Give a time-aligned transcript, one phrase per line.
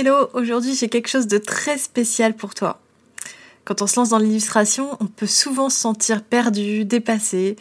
[0.00, 2.80] Hello, aujourd'hui j'ai quelque chose de très spécial pour toi.
[3.66, 7.56] Quand on se lance dans l'illustration, on peut souvent se sentir perdu, dépassé.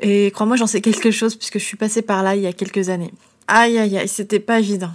[0.00, 2.52] Et crois-moi, j'en sais quelque chose puisque je suis passée par là il y a
[2.52, 3.12] quelques années.
[3.46, 4.90] Aïe aïe aïe, c'était pas évident.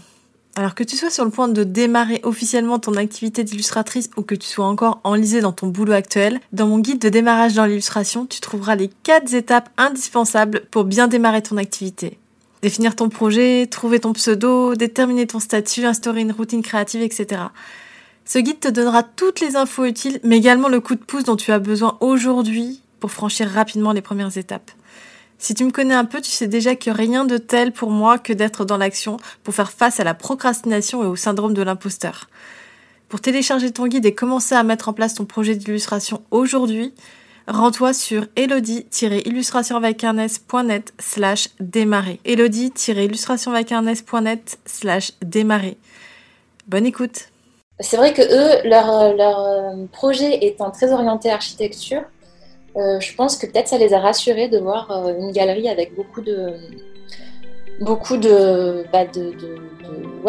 [0.57, 4.35] Alors que tu sois sur le point de démarrer officiellement ton activité d'illustratrice ou que
[4.35, 8.25] tu sois encore enlisé dans ton boulot actuel, dans mon guide de démarrage dans l'illustration,
[8.25, 12.19] tu trouveras les 4 étapes indispensables pour bien démarrer ton activité.
[12.65, 17.43] Définir ton projet, trouver ton pseudo, déterminer ton statut, instaurer une routine créative, etc.
[18.25, 21.35] Ce guide te donnera toutes les infos utiles, mais également le coup de pouce dont
[21.35, 24.71] tu as besoin aujourd'hui pour franchir rapidement les premières étapes.
[25.37, 28.17] Si tu me connais un peu, tu sais déjà que rien de tel pour moi
[28.17, 32.31] que d'être dans l'action pour faire face à la procrastination et au syndrome de l'imposteur.
[33.09, 36.95] Pour télécharger ton guide et commencer à mettre en place ton projet d'illustration aujourd'hui,
[37.47, 42.19] rends-toi sur elodie-illustrationvacarnes.net slash démarrer.
[42.25, 45.77] elodie-illustrationvacarnes.net slash démarrer.
[46.67, 47.29] Bonne écoute
[47.79, 52.01] C'est vrai que eux, leur, euh, projet étant très orienté architecture,
[52.75, 55.95] euh, je pense que peut-être ça les a rassurés de voir euh, une galerie avec
[55.95, 56.55] beaucoup de
[57.81, 59.05] beaucoup de, bah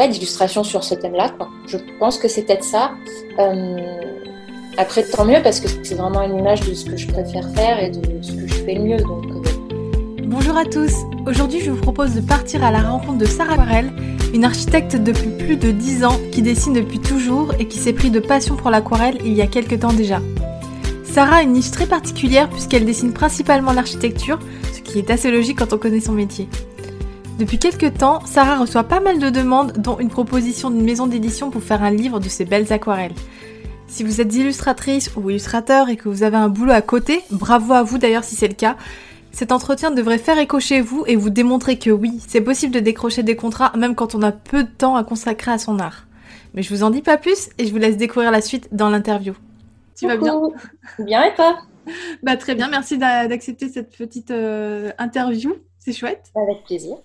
[0.09, 1.33] d'illustrations sur ce thème-là.
[1.67, 2.93] Je pense que c'est peut-être ça.
[4.79, 7.83] Après, tant mieux parce que c'est vraiment une image de ce que je préfère faire
[7.83, 8.97] et de ce que je fais le mieux.
[8.99, 9.25] Donc,
[10.25, 10.93] Bonjour à tous.
[11.27, 13.91] Aujourd'hui, je vous propose de partir à la rencontre de Sarah Aquarelle,
[14.35, 18.11] une architecte depuis plus de 10 ans qui dessine depuis toujours et qui s'est pris
[18.11, 20.21] de passion pour l'aquarelle il y a quelques temps déjà.
[21.05, 24.39] Sarah a une niche très particulière puisqu'elle dessine principalement l'architecture,
[24.75, 26.49] ce qui est assez logique quand on connaît son métier.
[27.39, 31.51] Depuis quelques temps, Sarah reçoit pas mal de demandes, dont une proposition d'une maison d'édition
[31.51, 33.15] pour faire un livre de ses belles aquarelles.
[33.97, 37.73] Si vous êtes illustratrice ou illustrateur et que vous avez un boulot à côté, bravo
[37.73, 38.77] à vous d'ailleurs si c'est le cas,
[39.33, 42.81] cet entretien devrait faire écho chez vous et vous démontrer que oui, c'est possible de
[42.81, 46.05] décrocher des contrats même quand on a peu de temps à consacrer à son art.
[46.53, 48.91] Mais je vous en dis pas plus et je vous laisse découvrir la suite dans
[48.91, 49.33] l'interview.
[49.99, 50.39] Tu vas bien
[50.99, 51.57] Bien et toi?
[52.23, 55.55] Bah, Très bien, merci d'accepter cette petite euh, interview.
[55.79, 56.25] C'est chouette.
[56.35, 56.97] Avec plaisir.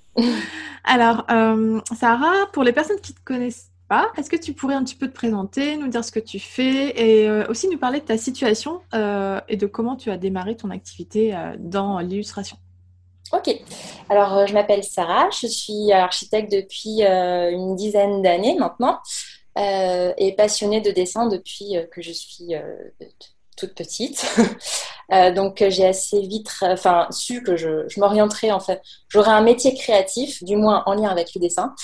[0.83, 3.70] Alors, euh, Sarah, pour les personnes qui ne te connaissent
[4.17, 6.89] est-ce que tu pourrais un petit peu te présenter, nous dire ce que tu fais
[6.97, 10.69] et euh, aussi nous parler de ta situation et de comment tu as démarré ton
[10.69, 12.57] activité dans l'illustration?
[13.33, 13.49] Ok.
[14.09, 18.99] Alors, je m'appelle Sarah, je suis architecte depuis une dizaine d'années maintenant.
[19.57, 22.61] Euh, et passionnée de dessin depuis euh, que je suis euh,
[23.57, 24.25] toute petite.
[25.35, 28.81] donc j'ai assez vite enfin, su que je, je m'orienterais en fait.
[29.09, 31.75] J'aurais un métier créatif, du moins en lien avec le dessin.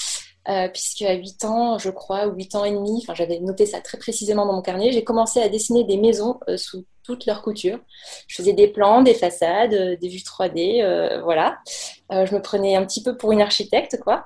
[0.49, 3.65] Euh, puisque à 8 ans, je crois, ou 8 ans et demi, enfin j'avais noté
[3.65, 7.41] ça très précisément dans mon carnet, j'ai commencé à dessiner des maisons sous toutes leurs
[7.41, 7.79] coutures.
[8.27, 11.57] Je faisais des plans, des façades, des vues 3D, voilà.
[12.09, 14.25] je me prenais un petit peu pour une architecte, quoi.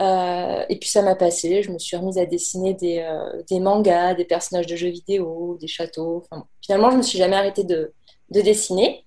[0.00, 4.14] Euh, et puis ça m'a passé, je me suis remise à dessiner des, euh, mangas,
[4.14, 6.24] des personnages de jeux vidéo, des châteaux.
[6.62, 7.92] Finalement, je ne me suis jamais arrêtée de
[8.30, 9.04] dessiner.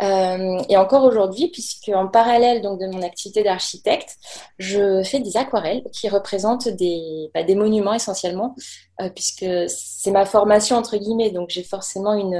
[0.00, 4.16] Euh, et encore aujourd'hui, puisque en parallèle donc, de mon activité d'architecte,
[4.58, 8.56] je fais des aquarelles qui représentent des, bah, des monuments essentiellement,
[9.00, 12.34] euh, puisque c'est ma formation entre guillemets, donc j'ai forcément une,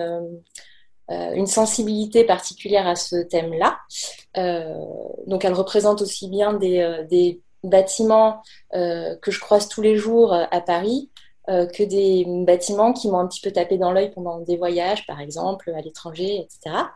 [1.11, 3.79] euh, une sensibilité particulière à ce thème-là.
[5.27, 8.43] donc elle représente aussi bien des, des bâtiments
[8.73, 11.11] que je croise tous les jours à Paris
[11.49, 15.21] que des bâtiments qui m'ont un petit peu tapé dans l'œil pendant des voyages, par
[15.21, 16.87] exemple, à l'étranger, etc.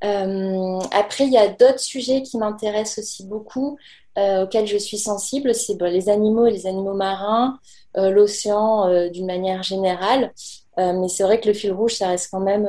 [0.00, 3.78] après, il y a d'autres sujets qui m'intéressent aussi beaucoup,
[4.16, 7.58] auxquels je suis sensible, c'est les animaux et les animaux marins,
[7.94, 10.32] l'océan d'une manière générale.
[10.76, 12.68] mais c'est vrai que le fil rouge, ça reste quand même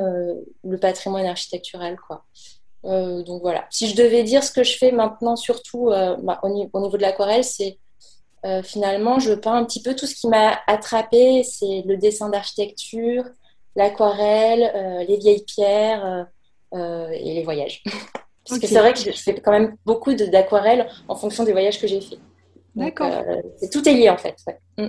[0.64, 1.96] le patrimoine architectural.
[2.06, 2.24] Quoi.
[2.84, 3.66] Euh, donc voilà.
[3.70, 7.02] Si je devais dire ce que je fais maintenant, surtout euh, bah, au, niveau de
[7.02, 7.78] l'aquarelle, c'est
[8.46, 11.42] euh, finalement, je peins un petit peu tout ce qui m'a attrapé.
[11.44, 13.24] C'est le dessin d'architecture,
[13.76, 16.26] l'aquarelle, les vieilles pierres
[16.72, 17.82] et les voyages.
[18.48, 21.80] Parce que c'est vrai que je fais quand même beaucoup d'aquarelle en fonction des voyages
[21.80, 22.18] que j'ai faits.
[22.74, 23.10] D'accord.
[23.70, 24.36] tout est lié en fait.
[24.78, 24.88] Mm.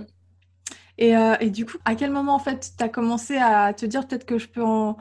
[0.98, 4.08] Et, et, du coup, à quel moment en fait tu as commencé à te dire
[4.08, 4.98] peut-être que je peux en,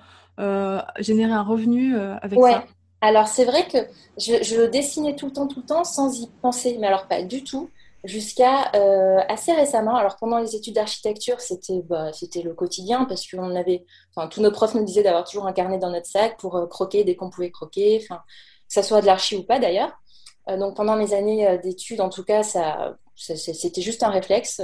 [0.99, 2.53] générer un revenu avec ouais.
[2.53, 2.65] ça?
[3.01, 3.79] Alors, c'est vrai que
[4.19, 7.23] je, je, dessinais tout le temps, tout le temps, sans y penser, mais alors pas
[7.23, 7.71] du tout,
[8.05, 9.97] jusqu'à euh, assez récemment.
[9.97, 12.11] Alors, pendant les études d'architecture, c'était bah,
[12.45, 15.79] le quotidien, parce qu'on avait, enfin, tous nos profs nous disaient d'avoir toujours un carnet
[15.79, 18.23] dans notre sac pour euh, croquer dès qu'on pouvait croquer, enfin,
[18.69, 19.93] que ça soit de l'archi ou pas d'ailleurs.
[20.49, 24.61] Euh, donc, pendant mes années d'études, en tout cas, ça, c'était juste un réflexe.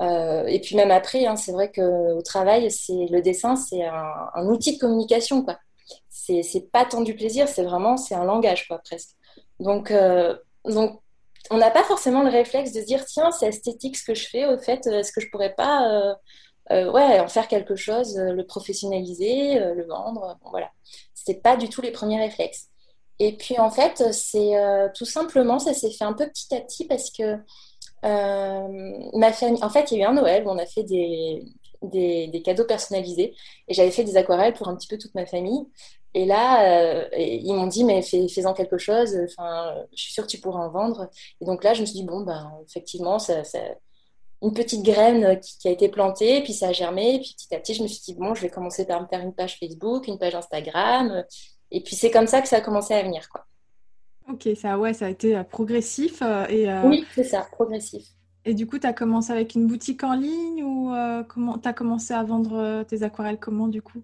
[0.00, 4.46] et puis même après, hein, c'est vrai qu'au travail, c'est le dessin, c'est un, un,
[4.48, 5.56] outil de communication, quoi
[6.10, 9.10] c'est pas tant du plaisir, c'est vraiment c'est un langage quoi presque.
[9.60, 11.00] Donc euh, donc
[11.50, 14.46] on n'a pas forcément le réflexe de dire tiens, c'est esthétique ce que je fais,
[14.46, 16.16] au fait, est-ce que je pourrais pas
[16.70, 20.70] ouais, en faire quelque chose, le professionnaliser, le vendre Bon, voilà.
[21.42, 22.68] Pas du tout les premiers réflexes.
[23.18, 24.52] Et puis en fait, c'est
[24.94, 27.38] tout simplement, ça s'est fait un peu petit à petit parce que
[28.02, 32.42] ma famille, en fait, il y a eu un Noël où on a fait des,
[32.44, 33.34] cadeaux personnalisés.
[33.68, 35.66] Et j'avais fait des aquarelles pour un petit peu toute ma famille.
[36.14, 39.18] Et là, euh, ils m'ont dit, mais fais, en quelque chose.
[39.24, 41.10] Enfin, je suis sûre que tu pourras en vendre.
[41.40, 43.42] Et donc là, je me suis dit, bon, ben, effectivement, ça,
[44.42, 47.16] une petite graine qui, a été plantée, puis ça a germé.
[47.16, 49.06] Et puis petit à petit, je me suis dit, bon, je vais commencer par me
[49.06, 51.24] faire une page Facebook, une page Instagram.
[51.70, 53.44] Et puis c'est comme ça que ça a commencé à venir, quoi.
[54.28, 56.22] Ok, ça, ouais, ça a été euh, progressif.
[56.22, 58.06] Euh, et, Oui, c'est ça, progressif.
[58.46, 61.68] Et du coup, tu as commencé avec une boutique en ligne ou euh, comment tu
[61.68, 64.02] as commencé à vendre tes aquarelles comment du coup?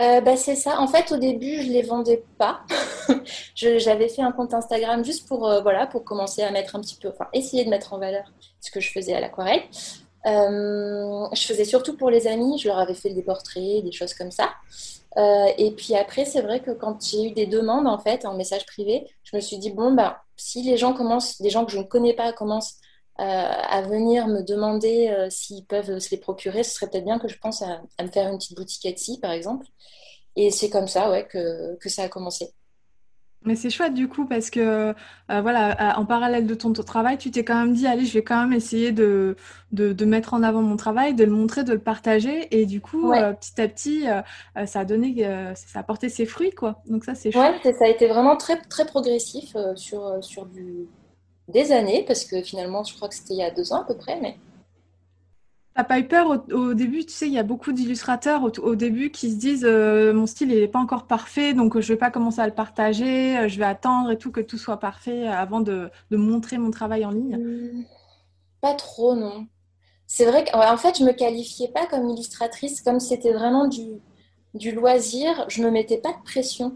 [0.00, 0.80] Euh, bah, C'est ça.
[0.80, 2.60] En fait, au début, je ne les vendais pas.
[3.54, 7.08] J'avais fait un compte Instagram juste pour, voilà, pour commencer à mettre un petit peu,
[7.08, 9.62] enfin, essayer de mettre en valeur ce que je faisais à l'aquarelle.
[10.24, 12.58] je faisais surtout pour les amis.
[12.58, 14.50] Je leur avais fait des portraits, des choses comme ça.
[15.16, 18.66] et puis après, c'est vrai que quand j'ai eu des demandes, en fait, en message
[18.66, 21.78] privé, je me suis dit, bon, bah, si les gens commencent, des gens que je
[21.78, 22.85] ne connais pas commencent euh,
[23.18, 27.28] à venir me demander euh, s'ils peuvent se les procurer, ce serait peut-être bien que
[27.28, 29.66] je pense à, me faire une petite boutique Etsy, par exemple.
[30.36, 32.52] Et c'est comme ça ouais, que, que ça a commencé.
[33.44, 37.30] Mais c'est chouette du coup parce que euh, voilà, en parallèle de ton, travail, tu
[37.30, 39.36] t'es quand même dit allez, je vais quand même essayer de,
[39.70, 43.12] de, mettre en avant mon travail, de le montrer, de le partager et du coup
[43.12, 44.04] petit à petit
[44.66, 45.22] ça a donné
[45.54, 46.82] ça a porté ses fruits quoi.
[46.86, 47.64] Donc ça c'est chouette.
[47.64, 50.88] Ouais, ça a été vraiment très très progressif sur sur du
[51.48, 53.84] des années, parce que finalement, je crois que c'était il y a deux ans à
[53.84, 54.36] peu près, mais...
[55.74, 59.10] T'as pas eu peur au, début, tu sais, il y a beaucoup d'illustrateurs au, début
[59.10, 62.10] qui se disent euh, mon style il n'est pas encore parfait, donc je vais pas
[62.10, 65.60] commencer à le partager, euh, je vais attendre et tout que tout soit parfait avant
[65.60, 67.36] de, montrer mon travail en ligne.
[67.36, 67.84] Mmh.
[68.62, 69.46] pas trop, non.
[70.06, 74.00] C'est vrai qu'en fait, je me qualifiais pas comme illustratrice, comme c'était vraiment du,
[74.54, 76.74] du loisir, je me mettais pas de pression.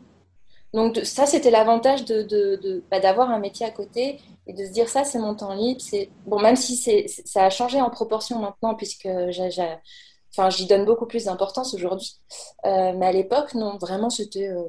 [0.73, 4.71] Donc ça, c'était l'avantage de, de, bah, d'avoir un métier à côté et de se
[4.71, 5.81] dire ça, c'est mon temps libre.
[5.81, 10.85] C'est bon, même si c'est, ça a changé en proportion maintenant puisque enfin, j'y donne
[10.85, 12.21] beaucoup plus d'importance aujourd'hui.
[12.65, 14.63] Euh, mais à l'époque, non, vraiment, c'était euh,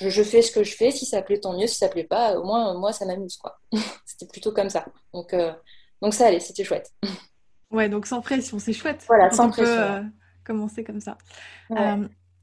[0.00, 0.90] je, fais ce que je fais.
[0.90, 1.68] Si ça plaît, tant mieux.
[1.68, 3.58] Si ça plaît pas, au moins moi, ça m'amuse quoi.
[4.04, 4.84] c'était plutôt comme ça.
[5.14, 5.52] Donc euh,
[6.02, 6.92] donc ça allait, c'était chouette.
[7.70, 9.04] Ouais, donc sans pression, c'est chouette.
[9.06, 10.10] Voilà, sans pression.
[10.44, 11.16] commencer comme ça.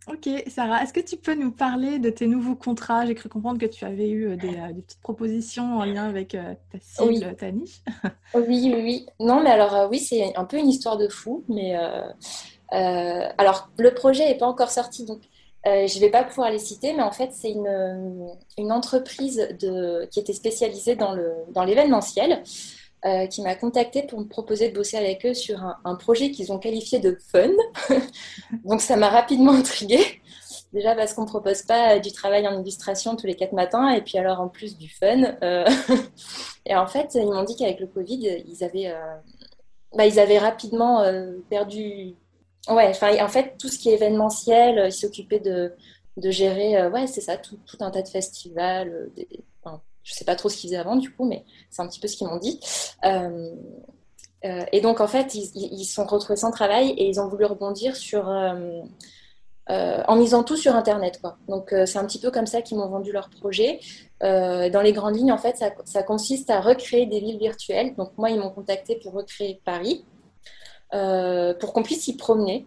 [0.07, 3.05] Ok, Sarah, est-ce que tu peux nous parler de tes nouveaux contrats?
[3.05, 6.35] J'ai cru comprendre que tu avais eu euh, euh, des, petites propositions en lien avec
[6.35, 7.81] euh, ta cible, ta niche.
[8.33, 9.05] oui, oui, oui.
[9.19, 11.45] Non, mais alors oui, c'est un peu une histoire de fou.
[11.47, 11.75] Mais
[12.71, 15.21] alors, le projet n'est pas encore sorti, donc
[15.65, 18.27] je ne vais pas pouvoir les citer, mais en fait, c'est une,
[18.57, 22.29] une, entreprise de, qui était spécialisée dans l'événementiel.
[22.29, 22.43] Dans
[23.05, 26.53] euh, qui m'a contacté pour me proposer de bosser avec eux sur un, projet qu'ils
[26.53, 27.49] ont qualifié de fun.
[28.63, 30.21] Donc ça m'a rapidement intriguée.
[30.71, 34.01] Déjà parce qu'on ne propose pas du travail en illustration tous les quatre matins et
[34.01, 35.35] puis alors en plus du fun.
[35.43, 35.65] Euh,
[36.65, 39.15] et en fait, ils m'ont dit qu'avec le Covid, ils avaient, euh,
[39.97, 41.03] bah, ils avaient rapidement
[41.49, 42.13] perdu.
[42.69, 45.73] Ouais, en fait, tout ce qui est événementiel, ils s'occupaient de,
[46.17, 49.27] gérer, ouais, c'est ça, tout, tout, un tas de festivals, des,
[50.03, 52.07] je sais pas trop ce qu'ils faisaient avant du coup, mais c'est un petit peu
[52.07, 52.59] ce qu'ils m'ont dit.
[53.05, 53.55] Euh,
[54.45, 57.45] euh, et donc en fait, ils, ils sont retrouvés sans travail et ils ont voulu
[57.45, 58.81] rebondir sur euh,
[59.69, 61.19] en misant tout sur Internet.
[61.21, 61.37] Quoi.
[61.47, 63.79] Donc c'est un petit peu comme ça qu'ils m'ont vendu leur projet.
[64.19, 67.95] dans les grandes lignes, en fait, ça, ça, consiste à recréer des villes virtuelles.
[67.95, 70.03] Donc moi, ils m'ont contacté pour recréer Paris,
[70.91, 72.65] pour qu'on puisse y promener.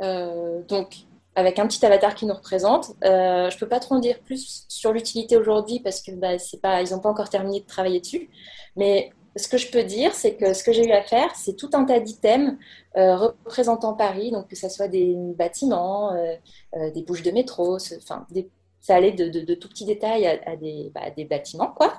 [0.00, 2.92] donc avec un petit avatar qui nous représente.
[3.04, 6.60] Euh, je peux pas trop en dire plus sur l'utilité aujourd'hui parce que bah, c'est
[6.60, 8.30] pas, n'ont encore terminé de travailler dessus.
[8.76, 11.56] Mais ce que je peux dire, c'est que ce que j'ai eu à faire, c'est
[11.56, 12.56] tout un tas d'items
[12.96, 18.26] euh, représentant Paris, donc que ce soit des bâtiments, euh, des bouches de métro, enfin,
[18.80, 21.94] ça allait de, tout petits détails à, des, bah, des, bâtiments, quoi.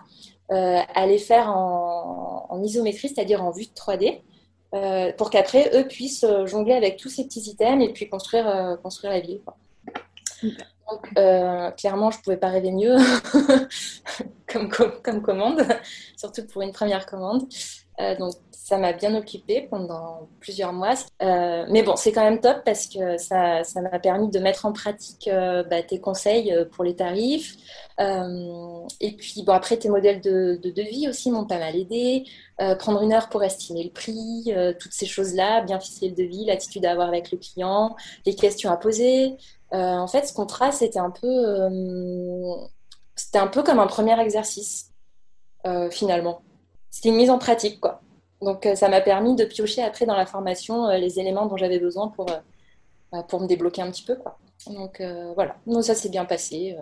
[0.49, 4.21] à les faire en, en isométrie, c'est-à-dire en vue de 3D.
[4.75, 8.47] Euh, pour qu'après, eux puissent euh, jongler avec tous ces petits items et puis construire,
[8.47, 9.39] euh, construire la ville.
[10.43, 12.95] Donc, clairement, je ne pouvais pas rêver mieux
[14.47, 15.65] comme, comme, commande,
[16.17, 17.47] surtout pour une première commande.
[18.19, 18.35] Donc,
[18.65, 20.95] ça m'a bien occupée pendant plusieurs mois.
[21.21, 24.65] Euh, mais bon, c'est quand même top parce que ça, ça m'a permis de mettre
[24.65, 27.57] en pratique euh, bah, tes conseils euh, pour les tarifs.
[27.99, 32.23] et puis, bon, après, tes modèles de, de devis aussi m'ont pas mal aidé.
[32.79, 36.87] prendre une heure pour estimer le prix, toutes ces choses-là, bien ficeler le devis, l'attitude
[36.87, 39.37] à avoir avec le client, les questions à poser.
[39.71, 41.29] en fait, ce contrat, c'était un peu,
[43.15, 44.91] c'était un peu comme un premier exercice,
[45.91, 46.41] finalement
[46.95, 47.99] c'était une mise en pratique, quoi.
[48.41, 52.07] Donc, ça m'a permis de piocher après dans la formation les éléments dont j'avais besoin
[52.07, 52.25] pour,
[53.11, 54.37] bah, pour me débloquer un petit peu, quoi.
[54.67, 55.03] Donc,
[55.35, 55.57] voilà.
[55.67, 56.77] Donc, ça s'est bien passé.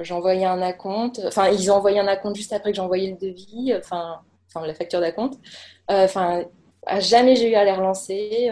[0.00, 1.20] j'ai un acompte.
[1.26, 3.74] Enfin, ils ont envoyé un acompte juste après que j'ai envoyé le devis.
[3.76, 5.40] Enfin, enfin la facture d'acompte.
[5.88, 6.44] Enfin,
[6.98, 8.48] jamais j'ai eu à les relancer.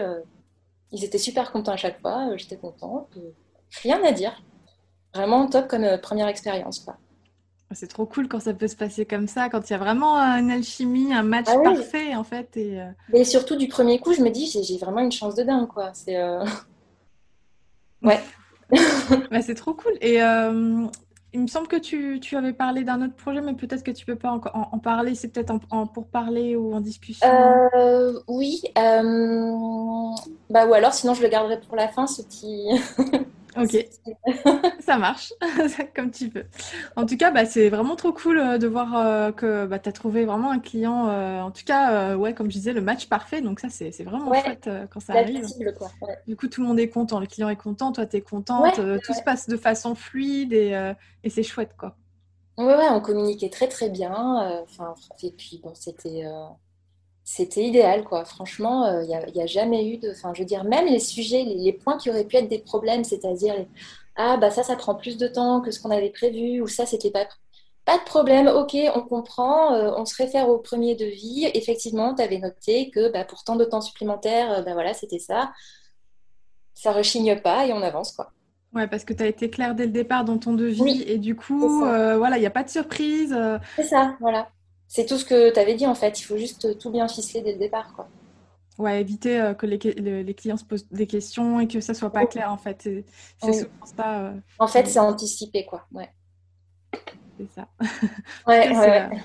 [0.91, 2.35] ils étaient super contents à chaque fois.
[2.35, 3.07] J'étais contente.
[3.81, 4.43] rien à dire.
[5.15, 6.97] Vraiment top comme première expérience, quoi.
[7.71, 10.17] C'est trop cool quand ça peut se passer comme ça, quand il y a vraiment
[10.17, 12.55] une alchimie, un match ah parfait en fait.
[12.55, 15.67] Et, euh, surtout du premier coup, je me dis j'ai vraiment une chance de dingue
[15.67, 15.91] quoi.
[15.93, 16.45] C'est euh,
[18.03, 18.19] ouais.
[19.31, 19.93] bah, c'est trop cool.
[20.01, 20.85] Et euh,
[21.33, 24.05] il me semble que tu, tu avais parlé d'un autre projet, mais peut-être que tu
[24.05, 25.15] peux pas en, en, parler.
[25.15, 27.27] C'est peut-être en, pour parler ou en discussion.
[28.27, 28.61] oui.
[28.75, 32.69] Bah ou alors sinon je le garderai pour la fin ce petit.
[33.55, 33.87] Ok,
[34.79, 35.33] ça marche,
[35.95, 36.45] comme tu peux.
[36.95, 39.89] En tout cas, bah, c'est vraiment trop cool euh, de voir euh, que bah, tu
[39.89, 43.07] as trouvé vraiment un client, euh, en tout cas, ouais, comme je disais, le match
[43.07, 43.41] parfait.
[43.41, 45.45] Donc ça, c'est vraiment chouette quand ça arrive.
[46.27, 48.75] Du coup, tout le monde est content, le client est content, toi, tu es contente,
[49.03, 50.93] tout se passe de façon fluide et,
[51.23, 51.95] et c'est chouette, quoi.
[52.57, 54.13] Ouais, ouais, on communiquait très très bien.
[54.63, 56.23] Enfin, et puis, bon, c'était
[57.23, 58.25] c'était idéal, quoi.
[58.25, 60.11] Franchement, il euh, n'y a, a, jamais eu de.
[60.11, 63.03] Enfin, je veux dire, même les sujets, les, points qui auraient pu être des problèmes,
[63.03, 63.65] c'est-à-dire,
[64.15, 66.85] ah, bah ça, ça prend plus de temps que ce qu'on avait prévu, ou ça,
[66.85, 67.25] c'était pas.
[67.85, 71.49] Pas de problème, ok, on comprend, euh, on se réfère au premier devis.
[71.53, 75.51] Effectivement, tu avais noté que bah, pour tant de temps supplémentaire, bah voilà, c'était ça.
[76.73, 78.31] Ça rechigne pas et on avance, quoi.
[78.73, 81.35] Ouais, parce que tu as été clair dès le départ dans ton devis et du
[81.35, 83.37] coup, euh, voilà, il n'y a pas de surprise.
[83.75, 84.47] C'est ça, voilà
[84.93, 86.19] c'est tout ce que tu avais dit en fait.
[86.19, 87.93] Il faut juste tout bien ficeler dès le départ.
[87.95, 88.07] Quoi.
[88.77, 92.11] Ouais, éviter euh, que les, les, clients se posent des questions et que ça soit
[92.11, 92.83] pas clair en fait.
[92.83, 93.03] C'est
[93.41, 94.19] souvent ça.
[94.19, 95.87] Euh, en fait, c'est anticipé quoi.
[95.91, 96.11] Ouais.
[97.39, 97.67] C'est ça.
[98.47, 99.09] Ouais, ouais.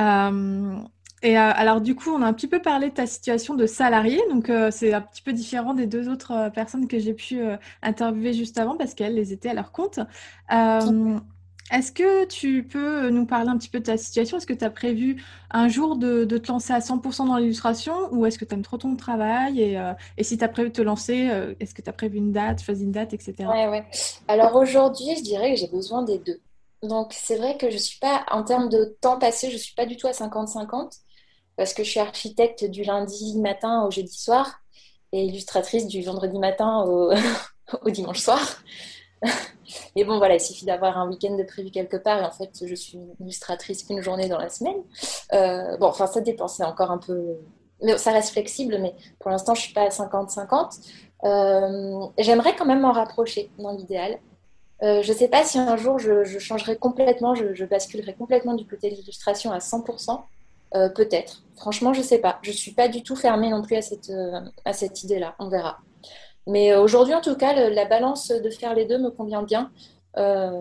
[0.00, 0.78] Euh,
[1.24, 4.20] et alors du coup, on a un petit peu parlé de ta situation de salarié,
[4.30, 7.40] donc c'est un petit peu différent des deux autres personnes que j'ai pu
[7.82, 9.98] interviewer juste avant parce qu'elles les étaient à leur compte.
[11.70, 14.38] Est-ce que tu peux nous parler un petit peu de ta situation?
[14.38, 18.24] Est-ce que tu as prévu un jour de, te lancer à 100% dans l'illustration ou
[18.24, 19.60] est-ce que tu aimes trop ton travail?
[19.60, 22.16] Et, euh, si tu as prévu de te lancer, euh, est-ce que tu as prévu
[22.16, 23.34] une date, choisi une date, etc.
[24.28, 26.40] Alors aujourd'hui, je dirais que j'ai besoin des deux.
[26.82, 29.74] Donc c'est vrai que je suis pas, en termes de temps passé, je ne suis
[29.74, 31.00] pas du tout à 50-50
[31.56, 34.60] parce que je suis architecte du lundi matin au jeudi soir
[35.12, 37.10] et illustratrice du vendredi matin au
[37.90, 38.40] dimanche soir.
[39.96, 42.50] Mais bon, voilà, il suffit d'avoir un week-end de prévu quelque part et en fait,
[42.64, 44.76] je suis illustratrice qu'une journée dans la semaine.
[45.32, 47.36] Euh, bon, enfin, ça dépend, c'est encore un peu.
[47.82, 50.80] Mais ça reste flexible, mais pour l'instant, je ne suis pas à 50-50.
[51.24, 54.18] Euh, j'aimerais quand même m'en rapprocher dans l'idéal.
[54.82, 58.64] Euh, je ne sais pas si un jour je, changerai complètement, je, basculerai complètement du
[58.64, 60.20] côté de l'illustration à 100%.
[60.94, 61.42] Peut-être.
[61.56, 62.38] Franchement, je ne sais pas.
[62.42, 64.12] Je ne suis pas du tout fermée non plus à cette,
[64.66, 65.34] à cette idée-là.
[65.38, 65.78] On verra.
[66.48, 69.70] Mais euh, aujourd'hui, en tout cas, la balance de faire les deux me convient bien.
[70.16, 70.60] Euh,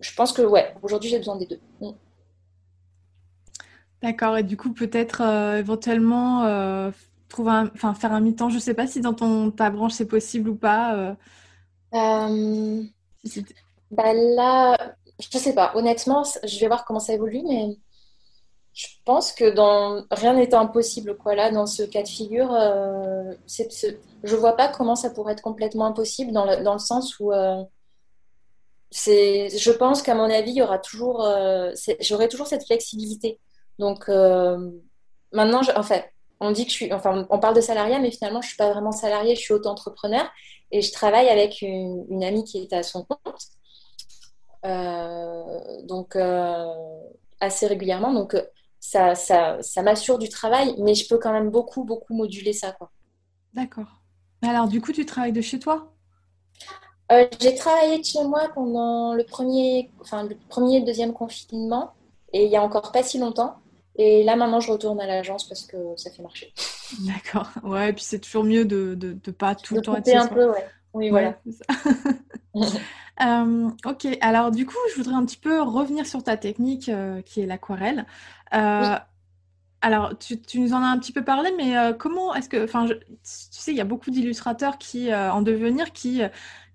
[0.00, 1.60] je pense que, ouais, aujourd'hui, j'ai besoin des deux.
[1.80, 1.90] Mm.
[4.02, 4.36] D'accord.
[4.36, 6.40] Et du coup, peut-être euh, éventuellement
[7.28, 8.50] trouver enfin, faire un mi-temps.
[8.50, 11.16] Je ne sais pas si dans ton, ta branche, c'est possible ou pas.
[13.92, 14.76] bah là,
[15.20, 15.70] je ne sais pas.
[15.76, 17.76] Honnêtement, je vais voir comment ça évolue, mais
[18.74, 23.34] je pense que dans rien n'est impossible quoi là dans ce cas de figure euh,
[23.46, 23.68] c'est,
[24.22, 27.32] je vois pas comment ça pourrait être complètement impossible dans le, dans le sens où
[27.32, 27.62] euh,
[28.90, 33.38] c'est je pense qu'à mon avis il y aura toujours euh, j'aurai toujours cette flexibilité.
[33.78, 34.70] Donc euh,
[35.32, 38.10] maintenant je, en fait on dit que je suis enfin on parle de salariat mais
[38.10, 40.24] finalement je suis pas vraiment salarié je suis auto-entrepreneur
[40.70, 43.42] et je travaille avec une, une amie qui est à son compte.
[45.84, 46.16] Donc
[47.40, 48.12] assez régulièrement.
[48.12, 48.36] Donc
[48.82, 52.76] ça, ça, ça m'assure du travail, mais je peux quand même beaucoup, beaucoup moduler ça.
[53.54, 54.02] D'accord.
[54.42, 55.94] Alors, du coup, tu travailles de chez toi?
[57.12, 61.92] Euh, J'ai travaillé de chez moi pendant le premier, enfin, le premier et deuxième confinement,
[62.32, 63.54] et il y a encore pas si longtemps.
[63.94, 66.52] Et là, maintenant, je retourne à l'agence parce que ça fait marcher.
[67.06, 67.48] D'accord.
[67.62, 70.50] Ouais, et puis c'est toujours mieux de ne pas tout le temps être un peu,
[70.50, 70.66] ouais.
[70.94, 71.40] Oui, voilà.
[73.20, 77.20] Euh, ok, alors du coup, je voudrais un petit peu revenir sur ta technique euh,
[77.22, 78.06] qui est l'aquarelle.
[78.54, 78.96] Euh,
[79.82, 82.96] alors, tu, nous en as un petit peu parlé, mais comment est-ce que, enfin, tu
[83.22, 86.22] sais, il y a beaucoup d'illustrateurs qui, en devenir, qui,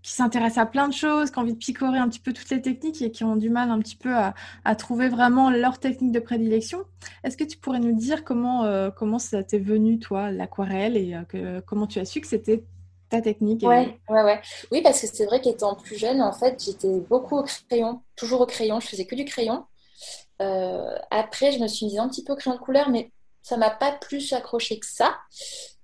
[0.03, 2.49] qui s'intéressent à plein de choses, qui ont envie de picorer un petit peu toutes
[2.49, 6.11] les techniques et qui ont du mal un petit peu à, trouver vraiment leur technique
[6.11, 6.83] de prédilection.
[7.23, 11.17] Est-ce que tu pourrais nous dire comment, comment ça t'est venu, toi, l'aquarelle, et
[11.65, 12.65] comment tu as su que c'était
[13.09, 13.63] ta technique.
[14.71, 18.41] Oui, parce que c'est vrai qu'étant plus jeune, en fait, j'étais beaucoup au crayon, toujours
[18.41, 18.79] au crayon.
[18.79, 19.65] Je faisais que du crayon.
[20.39, 23.11] après, je me suis mise un petit peu au crayon de couleur, mais
[23.41, 25.17] ça m'a pas plus accroché que ça.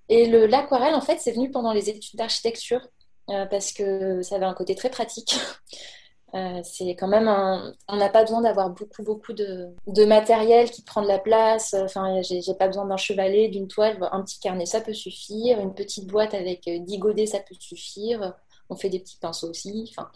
[0.10, 2.82] Et l'aquarelle, en fait, c'est venu pendant les études d'architecture
[3.28, 5.36] parce que ça avait un côté très pratique.
[6.36, 7.74] Euh, c'est quand même un...
[7.88, 9.70] On n'a pas besoin d'avoir beaucoup, beaucoup de...
[9.86, 11.76] de, matériel qui prend de la place.
[11.76, 13.98] Enfin, j'ai pas besoin d'un chevalet, d'une toile.
[14.12, 15.60] Un petit carnet, ça peut suffire.
[15.60, 18.34] Une petite boîte avec 10 godets, ça peut suffire.
[18.70, 19.88] On fait des petits pinceaux aussi.
[19.92, 20.10] Enfin,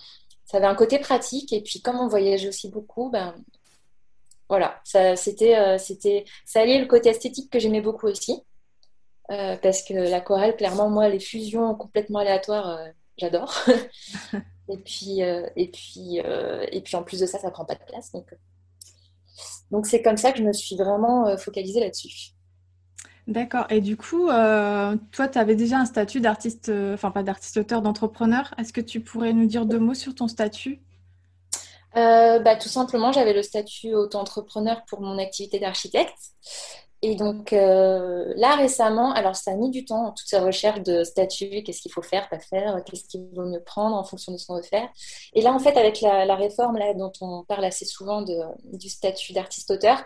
[0.46, 1.54] ça avait un côté pratique.
[1.54, 3.36] Et puis, comme on voyageait aussi beaucoup, ben,
[4.50, 8.42] voilà, ça, c'était, euh, c'était, ça alliait le côté esthétique que j'aimais beaucoup aussi.
[9.30, 12.80] Euh, parce que l'aquarelle, clairement, moi, les fusions complètement aléatoires,
[13.18, 13.54] j'adore.
[14.70, 17.76] Et puis, euh, et, puis, euh, et puis en plus de ça, ça prend pas
[17.76, 18.12] de place.
[18.12, 18.36] Donc, euh.
[19.72, 22.32] donc c'est comme ça que je me suis vraiment focalisée là-dessus.
[23.28, 23.66] D'accord.
[23.70, 28.54] Et du coup, toi, tu avais déjà un statut d'artiste, enfin pas d'artiste-auteur, d'entrepreneur.
[28.58, 30.82] Est-ce que tu pourrais nous dire deux mots sur ton statut?
[31.94, 36.18] Bah, Tout simplement, j'avais le statut auto-entrepreneur pour mon activité d'architecte.
[37.04, 41.04] Et donc euh, là récemment, alors ça a mis du temps, toutes ces recherches de
[41.04, 44.38] statut, qu'est-ce qu'il faut faire, pas faire, qu'est-ce qu'il vaut mieux prendre en fonction de
[44.38, 44.90] ce qu'on veut faire.
[45.34, 49.34] Et là en fait avec la, réforme là dont on parle assez souvent du statut
[49.34, 50.04] d'artiste-auteur,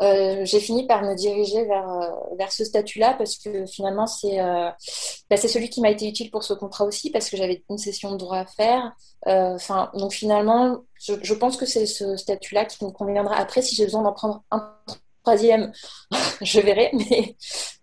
[0.00, 4.38] euh, j'ai fini par me diriger vers, euh, vers ce statut-là parce que finalement c'est
[4.38, 7.76] bah, c'est celui qui m'a été utile pour ce contrat aussi parce que j'avais une
[7.76, 8.92] session de droit à faire.
[9.26, 13.36] Enfin donc finalement je, je pense que c'est ce statut-là qui me conviendra.
[13.36, 14.74] Après si j'ai besoin d'en prendre un
[15.22, 15.72] troisième,
[16.42, 16.90] je verrai.
[16.92, 17.36] Mais,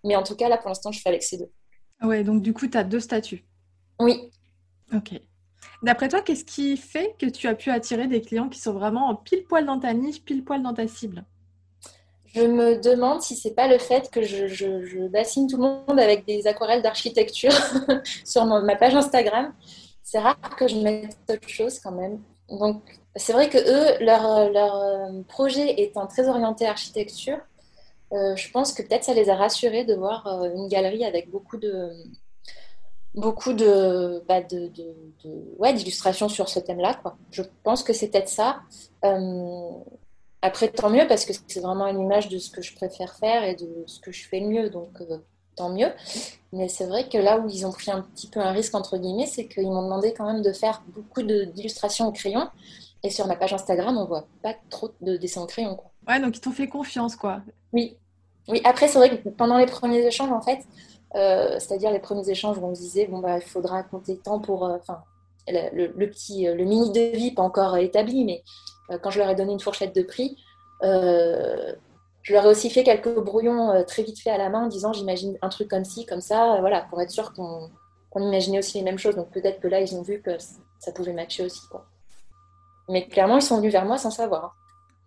[0.04, 1.52] mais en tout cas, là, pour l'instant, je fais avec ces deux.
[2.02, 3.46] Ouais, donc du coup, tu as deux statuts.
[4.00, 4.32] Oui.
[4.94, 5.20] Ok.
[5.84, 9.16] D'après toi, qu'est-ce qui fait que tu as pu attirer des clients qui sont vraiment
[9.16, 11.24] pile poil dans ta niche, pile poil dans ta cible?
[12.26, 16.00] Je me demande si c'est pas le fait que je, je, bassine tout le monde
[16.00, 17.54] avec des aquarelles d'architecture
[18.26, 19.54] sur ma page Instagram.
[20.04, 22.22] C'est rare que je mette autre chose quand même.
[22.50, 22.82] Donc,
[23.18, 27.40] c'est vrai que eux, leur, leur, euh, projet étant très orienté architecture,
[28.14, 31.30] euh, je pense que peut-être ça les a rassurés de voir euh, une galerie avec
[31.30, 31.92] beaucoup de
[33.16, 34.42] beaucoup de, bah
[35.58, 37.02] ouais, d'illustrations sur ce thème-là.
[37.32, 38.60] Je pense que c'est peut-être ça.
[40.42, 43.44] après, tant mieux, parce que c'est vraiment une image de ce que je préfère faire
[43.44, 44.70] et de ce que je fais le mieux.
[44.70, 44.92] Donc,
[45.56, 45.92] tant mieux.
[46.54, 48.98] Mais c'est vrai que là où ils ont pris un petit peu un risque, entre
[48.98, 52.50] guillemets, c'est qu'ils m'ont demandé quand même de faire beaucoup d'illustrations au crayon.
[53.04, 55.76] Et sur ma page Instagram, on voit pas trop de dessins au crayon.
[55.76, 55.92] Quoi.
[56.08, 57.42] Ouais, donc ils t'ont fait confiance, quoi.
[57.74, 57.98] Oui.
[58.48, 60.60] Oui, après, c'est vrai que pendant les premiers échanges, en fait,
[61.16, 64.40] euh, c'est-à-dire les premiers échanges où on me disait, bon, bah, il faudra compter tant
[64.40, 64.66] pour.
[64.66, 65.04] Euh, enfin,
[65.48, 68.44] le, petit, euh, le mini devis, pas encore établi, mais
[69.02, 70.38] quand je leur ai donné une fourchette de prix,
[70.82, 74.94] je leur ai aussi fait quelques brouillons très vite fait à la main en disant,
[74.94, 77.70] j'imagine un truc comme ci, comme ça, voilà, pour être sûr qu'on
[78.16, 79.16] imaginait aussi les mêmes choses.
[79.16, 80.32] Donc peut-être que là, ils ont vu que
[80.80, 81.62] ça pouvait matcher aussi.
[81.70, 81.86] Quoi.
[82.90, 84.56] Mais clairement, ils sont venus vers moi sans savoir.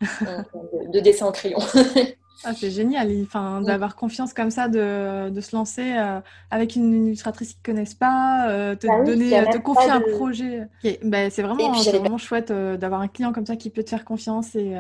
[0.03, 0.45] Hein.
[0.93, 1.59] de, dessin en crayon.
[2.45, 7.07] ah, c'est génial, enfin, d'avoir confiance comme ça, de, de se lancer euh, avec une
[7.07, 10.67] illustratrice qu'ils ne connaissent pas, euh, te, bah donner, te confier un projet.
[11.03, 14.05] Ben, c'est vraiment, vraiment chouette euh, d'avoir un client comme ça qui peut te faire
[14.05, 14.55] confiance.
[14.55, 14.75] Et,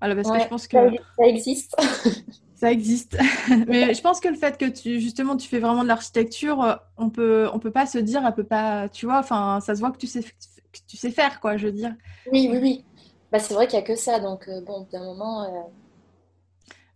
[0.00, 0.76] voilà, parce que je pense que...
[1.18, 1.76] Ça existe.
[2.54, 3.16] ça existe.
[3.66, 7.08] Mais je pense que le fait que tu, justement, tu fais vraiment de l'architecture, on
[7.08, 9.90] peut, on peut pas se dire, elle peut pas, tu vois, enfin, ça se voit
[9.90, 10.20] que tu sais,
[10.80, 11.94] que tu sais faire, quoi, je veux dire.
[12.32, 12.84] Oui, oui, oui.
[13.32, 14.20] Bah, c'est vrai qu'il n'y a que ça.
[14.20, 15.44] Donc, euh, bon, d'un moment.
[15.44, 15.62] Euh,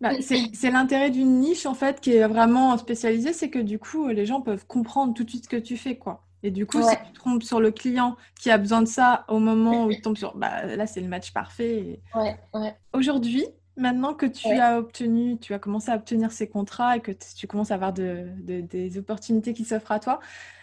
[0.01, 4.09] bah, c'est l'intérêt d'une niche, en fait, qui est vraiment spécialisée, c'est que du coup,
[4.09, 6.25] les gens peuvent comprendre tout de suite ce que tu fais, quoi.
[6.43, 9.39] Et du coup, si tu trompes sur le client qui a besoin de ça au
[9.39, 10.35] moment où il tombe sur.
[10.37, 12.01] Bah, là, c'est le match parfait.
[12.15, 12.75] Ouais, ouais.
[12.95, 13.45] Aujourd'hui,
[13.77, 17.47] maintenant que tu as obtenu, tu as commencé à obtenir ces contrats et que tu
[17.47, 20.21] commences à avoir de, des opportunités qui s'offrent à toi,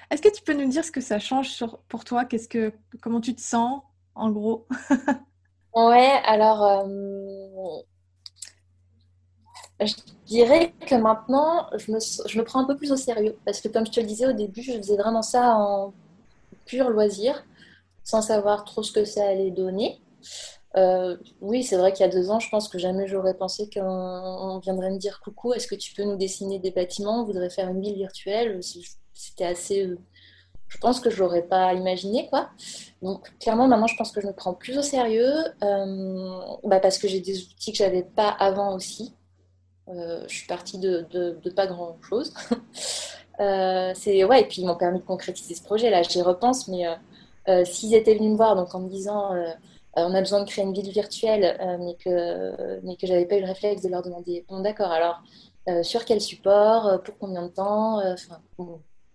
[0.09, 2.25] est-ce que tu peux nous dire ce que ça change pour toi?
[2.25, 3.81] Qu'est-ce que, Comment tu te sens,
[4.15, 4.67] en gros?
[5.75, 7.83] Ouais, alors euh,
[9.79, 9.93] je
[10.25, 13.37] dirais que maintenant, je me, je me, prends un peu plus au sérieux.
[13.45, 15.93] Parce que comme je te le disais au début, je faisais vraiment ça en
[16.65, 17.45] pur loisir,
[18.03, 20.01] sans savoir trop ce que ça allait donner.
[20.77, 23.69] Euh, oui, c'est vrai qu'il y a deux ans, je pense que jamais j'aurais pensé
[23.69, 27.21] qu'on viendrait me dire coucou, est-ce que tu peux nous dessiner des bâtiments?
[27.21, 28.59] On voudrait faire une ville virtuelle.
[29.17, 29.97] C'était assez euh,
[30.67, 32.49] je pense que je l'aurais pas imaginé quoi.
[33.01, 36.97] Donc clairement maintenant je pense que je me prends plus au sérieux euh, bah, parce
[36.97, 39.15] que j'ai des outils que j'avais pas avant aussi.
[39.87, 42.33] Euh, je suis partie de, de, pas grand chose.
[43.95, 46.03] c'est ouais et puis ils m'ont permis de concrétiser ce projet là.
[46.03, 46.85] J'y repense mais
[47.65, 49.31] s'ils étaient venus me voir donc en me disant
[49.95, 53.41] on a besoin de créer une ville virtuelle mais que mais que j'avais pas eu
[53.41, 55.23] le réflexe de leur demander bon d'accord alors
[55.83, 58.01] sur quel support pour combien de temps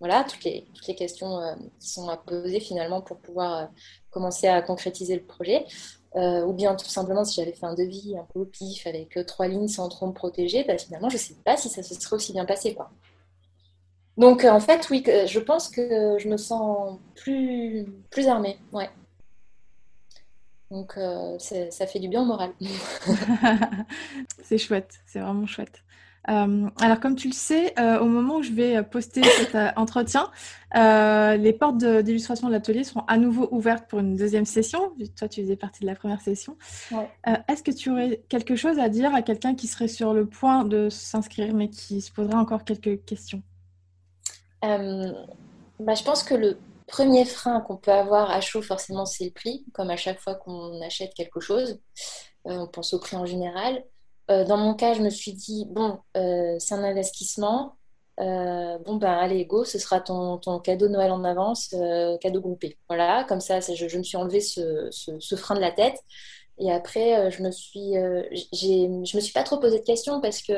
[0.03, 3.67] voilà, toutes les, toutes les questions euh, qui sont à poser finalement pour pouvoir euh,
[4.11, 5.65] commencer à concrétiser le projet.
[6.17, 9.47] ou bien tout simplement si j'avais fait un devis un peu au pif avec trois
[9.47, 12.17] lignes sans trop me protéger, bah, finalement je ne sais pas si ça se serait
[12.17, 12.75] aussi bien passé.
[12.75, 12.91] Quoi.
[14.17, 18.59] Donc en fait, oui, je pense que je me sens plus, plus armée.
[18.73, 18.91] Ouais.
[20.73, 20.99] Donc
[21.39, 22.51] ça fait du bien au moral.
[24.43, 25.85] c'est chouette, c'est vraiment chouette.
[26.29, 29.71] Euh, alors, comme tu le sais, euh, au moment où je vais poster cet euh,
[29.77, 30.31] entretien,
[30.75, 34.93] les portes d'illustration de, l'atelier seront à nouveau ouvertes pour une deuxième session.
[35.17, 36.57] Toi, tu faisais partie de la première session.
[37.49, 40.65] Est-ce que tu aurais quelque chose à dire à quelqu'un qui serait sur le point
[40.65, 43.43] de s'inscrire, mais qui se poserait encore quelques questions?
[44.63, 49.31] Bah, Je pense que le premier frein qu'on peut avoir à chaud, forcément, c'est le
[49.31, 51.81] prix, comme à chaque fois qu'on achète quelque chose.
[52.45, 53.83] on pense au prix en général.
[54.33, 57.77] Euh, dans mon cas, je me suis dit, bon, euh, c'est un investissement.
[58.21, 61.75] Euh, bon, ben allez, go, ce sera ton, cadeau de Noël en avance,
[62.21, 62.79] cadeau groupé.
[62.89, 65.97] Voilà, comme ça, je, me suis enlevé ce, ce, frein de la tête.
[66.59, 70.53] Et après, je me me suis pas trop posé de questions parce que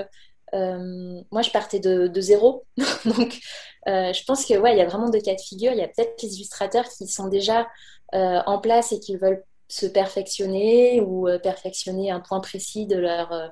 [1.31, 2.65] moi, je partais de, de zéro.
[3.05, 3.41] Donc,
[3.87, 5.73] je pense que ouais, il y a vraiment deux cas de figure.
[5.73, 7.69] Il y a peut-être les illustrateurs qui sont déjà
[8.13, 13.33] en place et qui veulent se perfectionner ou euh, perfectionner un point précis de leur,
[13.33, 13.49] euh,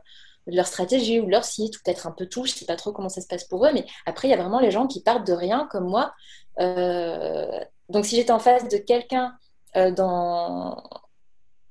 [0.46, 2.76] de leur stratégie ou leur site, ou peut-être un peu tout, je ne sais pas
[2.76, 4.86] trop comment ça se passe pour eux, mais après, il y a vraiment les gens
[4.86, 6.12] qui partent de rien comme moi.
[6.60, 9.34] Euh, donc, si j'étais en face de quelqu'un
[9.74, 10.82] dans,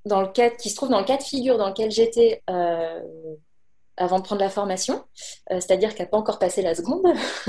[0.05, 4.17] dans le cas, qui se trouve dans le cas de figure dans lequel j'étais avant
[4.17, 5.03] de prendre la formation,
[5.49, 7.03] c'est-à-dire qui n'a pas encore passé la seconde,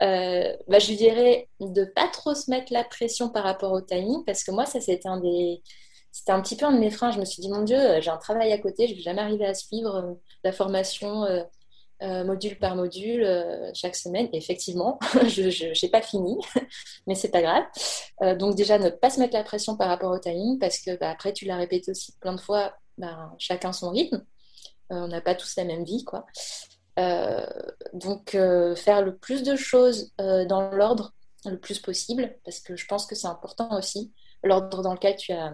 [0.00, 4.24] bah, je lui dirais de pas trop se mettre la pression par rapport au timing,
[4.24, 5.62] parce que moi, ça, c'était un des,
[6.12, 7.10] c'était un petit peu un de mes freins.
[7.10, 9.02] Je me suis dit, mon Dieu, euh, j'ai un travail à côté, je ne vais
[9.02, 11.44] jamais arriver à suivre euh, la formation euh,
[12.24, 13.26] module par module
[13.74, 14.28] chaque semaine.
[14.32, 16.36] Effectivement, je n'ai pas fini,
[17.06, 18.38] mais c'est pas grave.
[18.38, 21.10] donc déjà, ne pas se mettre la pression par rapport au timing, parce que bah,
[21.10, 24.24] après, tu l'as répété aussi plein de fois, bah, chacun son rythme.
[24.88, 26.24] on n'a pas tous la même vie, quoi.
[27.92, 31.12] donc, faire le plus de choses dans l'ordre
[31.44, 34.10] le plus possible, parce que je pense que c'est important aussi,
[34.42, 35.52] l'ordre dans lequel tu as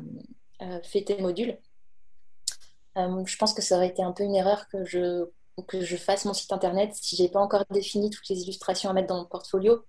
[0.62, 1.59] euh, fait tes modules.
[2.97, 5.29] Euh, je pense que ça aurait été un peu une erreur que je,
[5.69, 8.92] que je fasse mon site internet si j'ai pas encore défini toutes les illustrations à
[8.92, 9.85] mettre dans mon portfolio.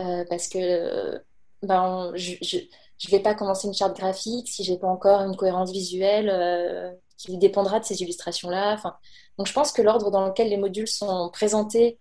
[0.00, 1.22] Euh, parce que
[1.62, 5.72] ben, je ne vais pas commencer une charte graphique si j'ai pas encore une cohérence
[5.72, 8.80] visuelle qui dépendra de ces illustrations-là.
[9.38, 11.98] Donc je pense que l'ordre dans lequel les modules sont présentés,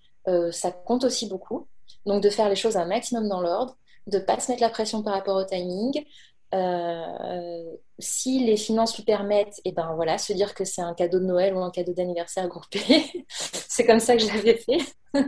[0.52, 1.68] ça compte aussi beaucoup.
[2.06, 4.70] Donc de faire les choses un maximum dans l'ordre, de ne pas se mettre la
[4.70, 6.04] pression par rapport au timing,
[6.54, 10.94] euh, si les finances lui permettent, et eh ben voilà, se dire que c'est un
[10.94, 12.80] cadeau de Noël ou un cadeau d'anniversaire groupé.
[13.28, 14.80] c'est comme ça que je l'avais fait.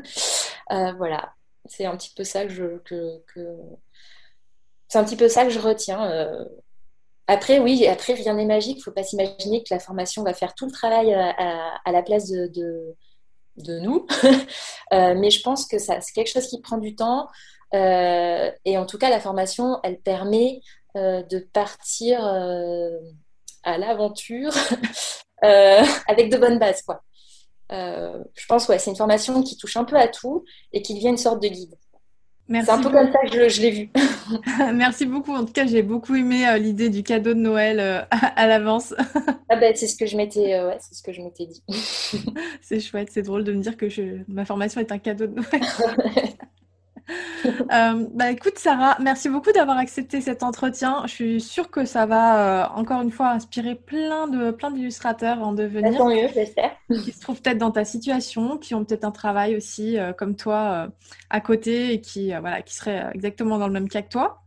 [0.71, 1.31] Euh, voilà,
[1.65, 2.63] c'est un petit peu ça que je
[4.88, 6.09] c'est un petit peu ça que je retiens.
[6.09, 6.43] Euh.
[7.27, 8.79] Après, oui, après rien n'est magique.
[8.79, 12.31] Il faut pas s'imaginer que la formation va faire tout le travail à, la place
[12.31, 12.47] de,
[13.57, 14.07] de, nous.
[14.91, 17.27] mais je pense que ça, c'est quelque chose qui prend du temps.
[17.71, 22.97] et en tout cas, la formation, elle permet euh, de partir euh,
[23.63, 24.53] à l'aventure
[25.43, 26.81] euh, avec de bonnes bases.
[26.84, 27.03] Quoi.
[27.69, 31.10] je pense ouais, c'est une formation qui touche un peu à tout et qui devient
[31.10, 31.75] une sorte de guide.
[32.47, 33.89] C'est un peu comme ça que je, l'ai vu.
[34.75, 35.34] Merci beaucoup.
[35.34, 38.93] En tout cas, j'ai beaucoup aimé l'idée du cadeau de Noël à, l'avance.
[39.49, 41.63] ah ben, c'est ce que je m'étais, ouais, c'est ce que je m'étais dit.
[42.62, 45.34] c'est chouette, c'est drôle de me dire que je, ma formation est un cadeau de
[45.34, 45.62] Noël.
[47.71, 51.03] Euh, bah, écoute, Sarah, merci beaucoup d'avoir accepté cet entretien.
[51.05, 55.41] Je suis sûre que ça va, euh, encore une fois, inspirer plein de plein d'illustrateurs
[55.41, 55.97] en devenir.
[55.97, 56.71] Tant mieux, j'espère.
[56.89, 60.35] Qui se trouvent peut-être dans ta situation, qui ont peut-être un travail aussi, euh, comme
[60.35, 60.89] toi,
[61.29, 64.41] à côté et qui, voilà, qui seraient exactement dans le même cas que toi.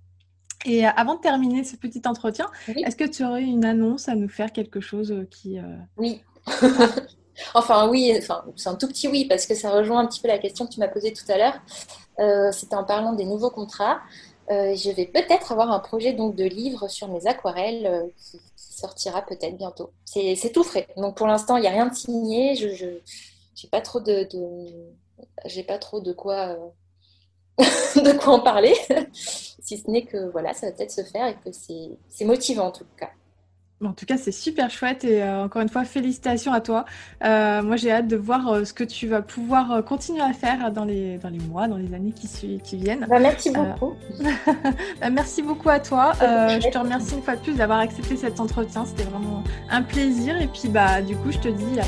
[0.65, 4.29] Et avant de terminer ce petit entretien, est-ce que tu aurais une annonce à nous
[4.29, 5.59] faire, quelque chose qui...
[5.97, 6.23] Oui.
[7.55, 10.29] Enfin oui, enfin, c'est un tout petit oui parce que ça rejoint un petit peu
[10.29, 11.61] la question que tu m'as posée tout à l'heure.
[12.19, 14.01] Euh, c'était en parlant des nouveaux contrats.
[14.51, 18.41] Euh, je vais peut-être avoir un projet donc de livre sur mes aquarelles euh, qui,
[18.57, 19.91] sortira peut-être bientôt.
[20.05, 20.87] C'est tout frais.
[20.97, 22.55] Donc pour l'instant, il n'y a rien de signé.
[22.55, 24.29] Je n'ai pas trop de,
[25.67, 26.57] pas trop de quoi
[27.59, 28.75] de quoi en parler.
[29.13, 32.73] si ce n'est que voilà, ça va peut-être se faire et que c'est motivant en
[32.73, 33.11] tout cas.
[33.85, 36.85] En tout cas, c'est super chouette et euh, encore une fois, félicitations à toi.
[37.25, 40.73] Euh, moi, j'ai hâte de voir euh, ce que tu vas pouvoir continuer à faire
[40.73, 43.07] dans les, dans les mois, dans les années qui, qui viennent.
[43.09, 43.95] Bah, merci beaucoup.
[45.01, 46.13] Bah, merci beaucoup à toi.
[46.21, 48.85] je te remercie une fois de plus d'avoir accepté cet entretien.
[48.85, 50.41] C'était vraiment un plaisir.
[50.41, 51.79] Et puis, bah, du coup, je te dis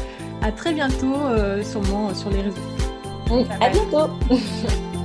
[0.42, 1.14] à, très bientôt,
[1.62, 3.46] sûrement sur les réseaux.
[3.60, 4.10] à bientôt.